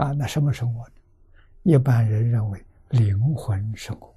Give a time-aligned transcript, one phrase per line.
[0.00, 0.94] 啊，那什么生活呢？
[1.62, 4.16] 一般人认为灵魂生活，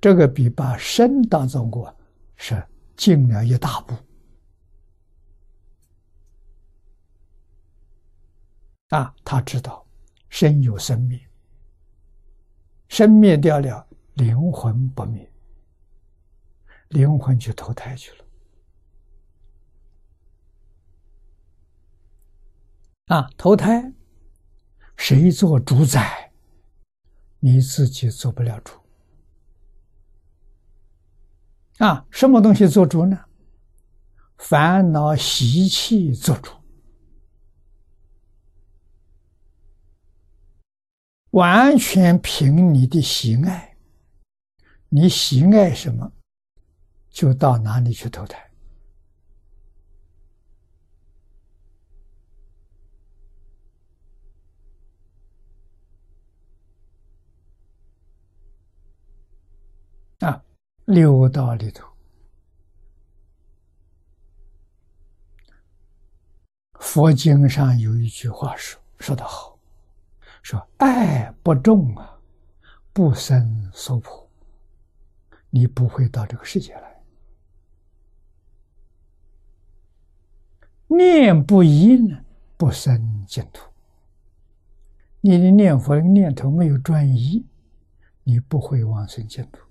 [0.00, 1.94] 这个比把身当做我
[2.36, 2.66] 是
[2.96, 3.94] 进了一大步。
[8.88, 9.86] 啊，他知道
[10.30, 11.20] 身有生命，
[12.88, 15.30] 生灭掉了，灵魂不灭，
[16.88, 18.24] 灵魂去投胎去了。
[23.08, 23.92] 啊，投胎。
[24.98, 26.32] 谁做主宰？
[27.38, 28.74] 你自己做不了主
[31.78, 32.04] 啊！
[32.10, 33.16] 什么东西做主呢？
[34.38, 36.50] 烦恼习气做主，
[41.30, 43.76] 完全凭你的喜爱。
[44.88, 46.12] 你喜爱什么，
[47.08, 48.47] 就到哪里去投胎。
[60.88, 61.86] 六道里头，
[66.80, 69.58] 佛经上有一句话说说得好，
[70.42, 72.18] 说爱不重啊，
[72.94, 74.30] 不生娑婆，
[75.50, 77.02] 你不会到这个世界来；
[80.86, 82.24] 念不一呢，
[82.56, 83.70] 不生净土。
[85.20, 87.44] 你的念佛的念头没有转移，
[88.22, 89.67] 你不会往生净土。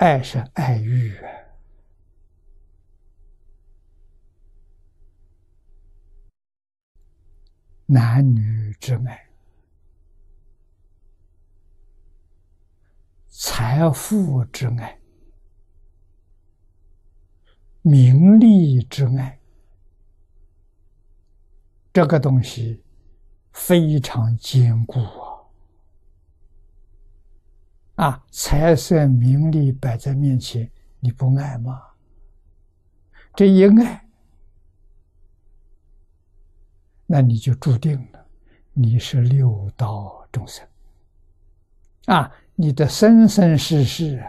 [0.00, 1.14] 爱是爱欲，
[7.84, 9.28] 男女之爱，
[13.28, 14.98] 财富之爱，
[17.82, 19.38] 名利之爱，
[21.92, 22.82] 这个东西
[23.52, 24.98] 非常坚固。
[28.00, 28.24] 啊。
[28.30, 31.82] 财色名利摆在面前，你不爱吗？
[33.34, 34.08] 这一爱，
[37.06, 38.26] 那你就注定了，
[38.72, 40.66] 你是六道众生。
[42.06, 44.24] 啊，你的生生世世，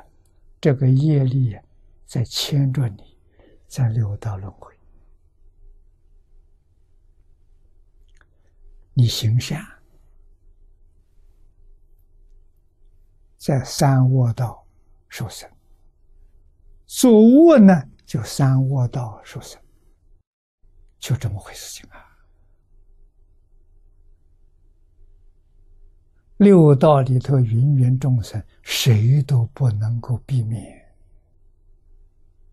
[0.59, 1.57] 这个业力
[2.05, 3.17] 在牵着你，
[3.67, 4.73] 在六道轮回。
[8.93, 9.65] 你行善。
[13.41, 14.63] 在三卧道
[15.09, 15.49] 受生，
[16.85, 17.73] 作恶呢
[18.05, 19.59] 就三卧道受生，
[20.99, 22.05] 就这么回事情啊。
[26.37, 30.79] 六道里头芸芸众生，谁都不能够避免。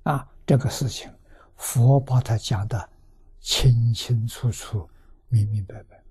[0.05, 1.13] 啊，这个事情，
[1.57, 2.89] 佛把它讲的
[3.41, 4.89] 清清楚楚、
[5.29, 6.03] 明明白白。